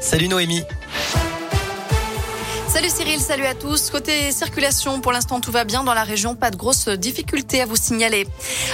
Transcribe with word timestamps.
Salut 0.00 0.28
Noémie. 0.28 0.62
Salut 2.66 2.88
Cyril, 2.88 3.20
salut 3.20 3.44
à 3.44 3.54
tous. 3.54 3.90
Côté 3.90 4.32
circulation, 4.32 5.00
pour 5.02 5.12
l'instant 5.12 5.40
tout 5.40 5.52
va 5.52 5.64
bien 5.64 5.84
dans 5.84 5.92
la 5.92 6.02
région, 6.02 6.34
pas 6.34 6.50
de 6.50 6.56
grosses 6.56 6.88
difficultés 6.88 7.60
à 7.60 7.66
vous 7.66 7.76
signaler. 7.76 8.26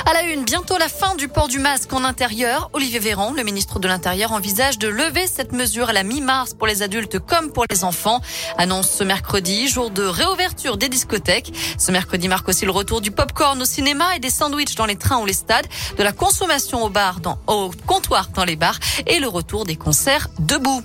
À 0.06 0.12
la 0.12 0.22
une, 0.22 0.44
bientôt 0.44 0.78
la 0.78 0.88
fin 0.88 1.16
du 1.16 1.26
port 1.26 1.48
du 1.48 1.58
masque 1.58 1.92
en 1.92 2.04
intérieur. 2.04 2.70
Olivier 2.72 3.00
Véran, 3.00 3.32
le 3.32 3.42
ministre 3.42 3.80
de 3.80 3.88
l'Intérieur, 3.88 4.30
envisage 4.30 4.78
de 4.78 4.86
lever 4.86 5.26
cette 5.26 5.50
mesure 5.52 5.88
à 5.88 5.92
la 5.92 6.04
mi-mars 6.04 6.54
pour 6.54 6.68
les 6.68 6.82
adultes 6.82 7.18
comme 7.18 7.50
pour 7.50 7.64
les 7.68 7.82
enfants. 7.82 8.20
Annonce 8.56 8.88
ce 8.88 9.02
mercredi, 9.02 9.66
jour 9.66 9.90
de 9.90 10.04
réouverture 10.04 10.76
des 10.76 10.88
discothèques. 10.88 11.52
Ce 11.78 11.90
mercredi 11.90 12.28
marque 12.28 12.48
aussi 12.48 12.64
le 12.64 12.70
retour 12.70 13.00
du 13.00 13.10
pop-corn 13.10 13.60
au 13.60 13.64
cinéma 13.64 14.14
et 14.14 14.20
des 14.20 14.30
sandwichs 14.30 14.76
dans 14.76 14.86
les 14.86 14.96
trains 14.96 15.18
ou 15.18 15.26
les 15.26 15.32
stades, 15.32 15.66
de 15.98 16.02
la 16.04 16.12
consommation 16.12 16.84
au 16.84 16.90
bar, 16.90 17.18
dans, 17.18 17.38
au 17.48 17.72
comptoir 17.86 18.28
dans 18.34 18.44
les 18.44 18.56
bars 18.56 18.78
et 19.08 19.18
le 19.18 19.26
retour 19.26 19.64
des 19.64 19.76
concerts 19.76 20.28
debout. 20.38 20.82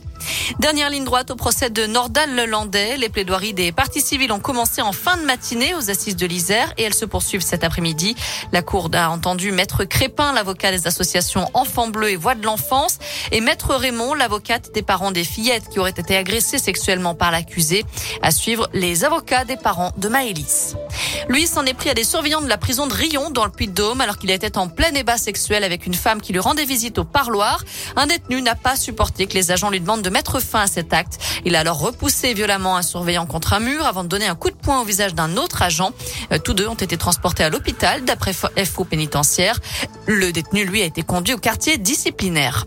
Dernière 0.60 0.90
ligne 0.90 1.04
droite 1.04 1.30
au 1.30 1.36
procès 1.36 1.70
de 1.70 1.86
Nordal 1.86 2.34
Lelandais. 2.34 2.98
Les 2.98 3.10
plaidoiries 3.10 3.54
des 3.54 3.72
parties 3.72 4.02
civiles 4.02 4.32
ont 4.32 4.40
commencé 4.40 4.82
en 4.82 4.92
fin 4.92 5.18
de 5.18 5.24
matinée 5.24 5.76
aux 5.76 5.90
assises 5.90 6.16
de 6.16 6.26
l'Isère 6.26 6.74
et 6.78 6.84
elles 6.84 6.94
se 6.94 7.06
poursuivent 7.06 7.42
cet 7.42 7.64
après-midi. 7.64 8.16
La 8.52 8.62
Cour 8.62 8.90
a 8.94 9.10
entendu 9.10 9.52
Maître 9.52 9.84
Crépin, 9.84 10.34
l'avocat 10.34 10.72
des 10.72 10.88
associations 10.88 11.50
Enfants 11.54 11.90
Bleus 11.90 12.12
et 12.12 12.16
Voix 12.16 12.34
de 12.34 12.46
l'Enfance, 12.46 12.98
et 13.32 13.42
Maître 13.42 13.76
Raymond, 13.76 14.14
l'avocate 14.14 14.74
des 14.74 14.82
parents 14.82 15.12
des 15.12 15.24
fillettes 15.24 15.70
qui 15.70 15.80
auraient 15.80 15.92
été 15.92 16.16
agressées 16.16 16.60
sexuellement 16.60 17.14
par 17.14 17.32
l'accusé. 17.32 17.86
À 18.22 18.32
suivre 18.32 18.70
les 18.74 19.04
avocats 19.04 19.46
des 19.46 19.58
parents 19.58 19.92
de 19.98 20.08
Maëlys. 20.08 20.76
Lui 21.30 21.48
s'en 21.48 21.66
est 21.66 21.74
pris 21.74 21.90
à 21.90 21.94
des 21.94 22.04
surveillants 22.04 22.42
de 22.42 22.48
la 22.48 22.58
prison 22.58 22.88
de 22.88 22.94
Rion 22.94 23.30
dans 23.30 23.46
le 23.46 23.52
Puy-de-Dôme 23.52 24.02
alors 24.02 24.18
qu'il 24.18 24.32
était 24.32 24.58
en 24.58 24.68
plein 24.70 24.94
ébat 24.94 25.18
sexuel 25.18 25.64
avec 25.64 25.86
une 25.86 25.94
femme 25.94 26.22
qui 26.22 26.34
lui 26.34 26.40
rendait 26.40 26.66
visite 26.66 26.98
au 26.98 27.04
parloir. 27.04 27.64
Un 27.96 28.08
détenu 28.08 28.42
n'a 28.42 28.56
pas 28.56 28.76
supporté 28.76 29.28
que 29.28 29.34
les 29.34 29.52
agents 29.52 29.70
lui 29.70 29.80
demandent 29.80 30.02
de 30.02 30.10
mettre 30.10 30.40
fin 30.40 30.62
à 30.62 30.68
cet 30.68 30.94
acte. 30.94 31.20
Il 31.46 31.56
a 31.56 31.60
alors 31.62 31.80
repoussé 31.80 32.34
violemment 32.34 32.78
un 32.78 32.82
surveillant 32.82 33.26
contre 33.26 33.54
un 33.54 33.60
mur 33.60 33.86
avant 33.86 34.04
de 34.04 34.10
donner 34.10 34.28
un 34.28 34.36
coup 34.36 34.50
de 34.50 34.56
poing 34.56 34.82
au 34.82 34.86
visage 34.86 35.14
d'un 35.14 35.38
autre 35.38 35.62
agent. 35.62 35.92
Euh, 36.32 36.38
tous 36.38 36.54
deux 36.54 36.68
ont 36.68 36.76
été 36.76 36.98
transportés 36.98 37.44
à 37.44 37.50
l'hôpital 37.50 38.04
d'après 38.06 38.34
FO 38.34 38.84
pénitentiaire. 38.84 39.60
Le 40.06 40.32
détenu, 40.32 40.66
lui, 40.66 40.82
a 40.82 40.86
été 40.86 41.04
conduit 41.04 41.34
au 41.34 41.38
quartier 41.38 41.78
disciplinaire. 41.78 42.66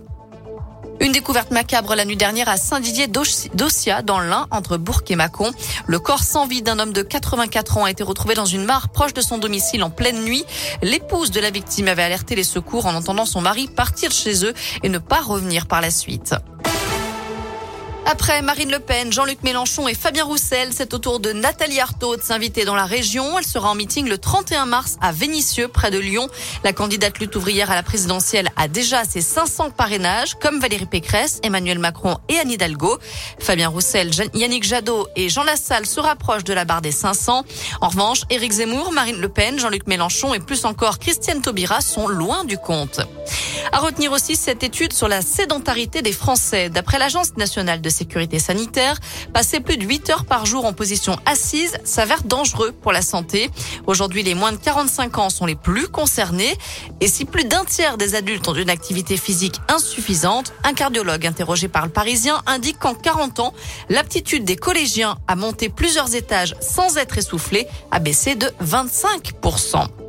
Une 1.01 1.13
découverte 1.13 1.51
macabre 1.51 1.95
la 1.95 2.05
nuit 2.05 2.17
dernière 2.17 2.51
à 2.51 2.59
Saint-Didier 2.59 3.07
d'Ossia, 3.07 4.03
dans 4.03 4.21
l'Ain, 4.21 4.47
entre 4.51 4.77
Bourg 4.77 5.01
et 5.09 5.17
Mâcon. 5.17 5.51
Le 5.87 5.99
corps 5.99 6.23
sans 6.23 6.47
vie 6.47 6.61
d'un 6.61 6.79
homme 6.79 6.93
de 6.93 7.01
84 7.01 7.79
ans 7.79 7.85
a 7.85 7.91
été 7.91 8.03
retrouvé 8.03 8.35
dans 8.35 8.45
une 8.45 8.67
mare 8.67 8.91
proche 8.91 9.15
de 9.15 9.23
son 9.23 9.39
domicile 9.39 9.83
en 9.83 9.89
pleine 9.89 10.23
nuit. 10.23 10.45
L'épouse 10.83 11.31
de 11.31 11.41
la 11.41 11.51
victime 11.51 11.89
avait 11.89 12.03
alerté 12.03 12.37
les 12.37 12.45
secours 12.45 12.85
en 12.85 12.95
entendant 12.95 13.25
son 13.25 13.41
mari 13.41 13.67
partir 13.67 14.11
chez 14.11 14.45
eux 14.45 14.53
et 14.83 14.91
ne 14.91 14.99
pas 14.99 15.23
revenir 15.23 15.67
par 15.67 15.81
la 15.81 15.91
suite. 15.91 16.35
Après 18.13 18.43
Marine 18.43 18.73
Le 18.73 18.81
Pen, 18.81 19.13
Jean-Luc 19.13 19.45
Mélenchon 19.45 19.87
et 19.87 19.95
Fabien 19.95 20.25
Roussel, 20.25 20.71
c'est 20.73 20.95
au 20.95 20.99
tour 20.99 21.21
de 21.21 21.33
Nathalie 21.33 21.79
Arthaud 21.79 22.17
de 22.17 22.21
s'inviter 22.23 22.65
dans 22.65 22.75
la 22.75 22.85
région. 22.85 23.39
Elle 23.39 23.47
sera 23.47 23.71
en 23.71 23.77
meeting 23.77 24.09
le 24.09 24.19
31 24.19 24.67
mars 24.67 24.97
à 25.01 25.13
Vénissieux, 25.13 25.69
près 25.69 25.93
de 25.93 25.99
Lyon. 25.99 26.27
La 26.65 26.73
candidate 26.73 27.21
lutte 27.21 27.37
ouvrière 27.37 27.71
à 27.71 27.77
la 27.77 27.85
présidentielle 27.85 28.51
a 28.57 28.67
déjà 28.67 29.05
ses 29.05 29.21
500 29.21 29.71
parrainages, 29.71 30.35
comme 30.35 30.59
Valérie 30.59 30.87
Pécresse, 30.87 31.39
Emmanuel 31.45 31.79
Macron 31.79 32.17
et 32.29 32.37
Anne 32.37 32.51
Hidalgo. 32.51 32.99
Fabien 33.39 33.69
Roussel, 33.69 34.11
Yannick 34.35 34.65
Jadot 34.65 35.07
et 35.15 35.29
Jean 35.29 35.45
Lassalle 35.45 35.87
se 35.87 36.01
rapprochent 36.01 36.43
de 36.43 36.53
la 36.53 36.65
barre 36.65 36.83
des 36.83 36.91
500. 36.91 37.45
En 37.81 37.89
revanche, 37.89 38.23
Éric 38.29 38.51
Zemmour, 38.51 38.91
Marine 38.91 39.21
Le 39.21 39.29
Pen, 39.29 39.57
Jean-Luc 39.61 39.87
Mélenchon 39.87 40.35
et 40.35 40.41
plus 40.41 40.65
encore 40.65 40.99
Christiane 40.99 41.43
Taubira 41.43 41.81
sont 41.81 42.09
loin 42.09 42.43
du 42.43 42.59
compte. 42.59 43.03
À 43.71 43.79
retenir 43.79 44.11
aussi 44.11 44.35
cette 44.35 44.65
étude 44.65 44.93
sur 44.93 45.07
la 45.07 45.23
sédentarité 45.23 46.03
des 46.03 46.13
Français. 46.13 46.71
D'après 46.71 46.99
l'Agence 46.99 47.37
nationale 47.37 47.81
de 47.81 47.89
sécurité 48.01 48.39
sanitaire, 48.39 48.97
passer 49.35 49.61
plus 49.61 49.77
de 49.77 49.85
8 49.85 50.09
heures 50.09 50.25
par 50.25 50.47
jour 50.47 50.65
en 50.65 50.73
position 50.73 51.17
assise 51.27 51.77
s'avère 51.85 52.23
dangereux 52.23 52.73
pour 52.73 52.93
la 52.93 53.03
santé. 53.03 53.51
Aujourd'hui, 53.87 54.23
les 54.23 54.35
moins 54.35 54.53
de 54.53 54.57
45 54.57 55.19
ans 55.19 55.29
sont 55.29 55.45
les 55.45 55.55
plus 55.55 55.87
concernés. 55.89 56.57
Et 57.03 57.09
si 57.09 57.27
plus 57.27 57.45
d'un 57.45 57.67
tiers 57.67 57.99
des 57.99 58.15
adultes 58.15 58.49
ont 58.49 58.55
une 58.55 58.71
activité 58.71 59.19
physique 59.19 59.57
insuffisante, 59.69 60.55
un 60.65 60.73
cardiologue 60.73 61.27
interrogé 61.27 61.69
par 61.69 61.85
le 61.85 61.93
Parisien 61.93 62.41
indique 62.47 62.79
qu'en 62.79 62.95
40 62.95 63.41
ans, 63.41 63.53
l'aptitude 63.91 64.45
des 64.45 64.57
collégiens 64.57 65.19
à 65.29 65.37
monter 65.37 65.69
plusieurs 65.69 66.15
étages 66.15 66.57
sans 66.63 66.97
être 66.97 67.19
essoufflé 67.19 67.67
a 67.91 67.99
baissé 67.99 68.35
de 68.35 68.47
25%. 68.65 70.00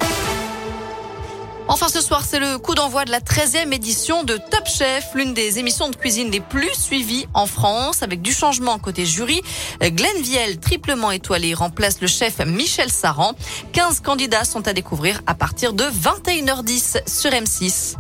Enfin, 1.74 1.88
ce 1.88 2.02
soir, 2.02 2.26
c'est 2.28 2.40
le 2.40 2.58
coup 2.58 2.76
d'envoi 2.76 3.06
de 3.06 3.12
la 3.12 3.22
13e 3.22 3.72
édition 3.72 4.26
de 4.26 4.36
Top 4.36 4.68
Chef, 4.68 5.12
l'une 5.16 5.34
des 5.34 5.58
émissions 5.58 5.88
de 5.88 5.96
cuisine 5.96 6.30
les 6.30 6.42
plus 6.42 6.74
suivies 6.74 7.28
en 7.34 7.46
France, 7.46 8.04
avec 8.04 8.22
du 8.22 8.34
changement 8.34 8.78
côté 8.78 9.06
jury. 9.06 9.42
Glenn 9.80 10.22
Viel, 10.22 10.60
triplement 10.60 11.12
étoilé, 11.12 11.54
remplace 11.54 12.02
le 12.02 12.08
chef 12.08 12.40
Michel 12.46 12.90
Saran. 12.92 13.36
15 13.72 14.02
candidats 14.02 14.44
sont 14.44 14.68
à 14.68 14.74
découvrir 14.74 15.22
à 15.28 15.34
partir 15.34 15.72
de 15.72 15.86
21h10 15.86 17.08
sur 17.08 17.32
M6. 17.32 17.96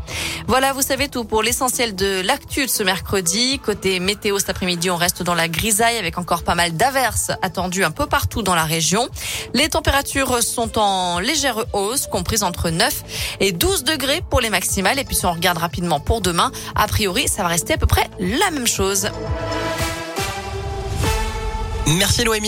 Voilà, 0.47 0.74
vous 0.74 0.81
savez 0.81 1.07
tout 1.07 1.24
pour 1.24 1.44
l'essentiel 1.44 1.96
de 1.96 2.22
l'actu 2.22 2.68
ce 2.68 2.84
mercredi. 2.84 3.59
Côté 3.59 4.00
météo, 4.00 4.40
cet 4.40 4.50
après-midi, 4.50 4.90
on 4.90 4.96
reste 4.96 5.24
dans 5.24 5.35
la 5.35 5.47
grisaille 5.47 5.97
avec 5.97 6.18
encore 6.18 6.44
pas 6.44 6.56
mal 6.56 6.75
d'averses 6.75 7.31
attendues 7.41 7.84
un 7.84 7.91
peu 7.91 8.06
partout 8.06 8.41
dans 8.41 8.56
la 8.56 8.63
région. 8.63 9.07
Les 9.53 9.69
températures 9.69 10.41
sont 10.44 10.78
en 10.78 11.19
légère 11.19 11.66
hausse, 11.74 12.07
comprises 12.07 12.44
entre 12.44 12.69
9 12.69 13.03
et 13.40 13.52
12 13.52 13.84
degrés 13.84 14.22
pour 14.29 14.41
les 14.41 14.50
maximales. 14.50 15.00
Et 15.00 15.03
puis 15.03 15.16
si 15.16 15.25
on 15.25 15.34
regarde 15.34 15.57
rapidement 15.57 16.00
pour 16.00 16.22
demain, 16.22 16.52
a 16.75 16.88
priori, 16.88 17.28
ça 17.28 17.44
va 17.44 17.50
rester 17.50 17.73
à 17.73 17.78
peu 17.78 17.88
près 17.88 18.09
la 18.19 18.52
même 18.52 18.68
chose. 18.68 19.09
Merci 21.97 22.23
Noémie. 22.23 22.40